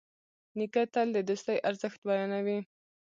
[0.57, 2.59] نیکه تل د دوستي ارزښت بیانوي.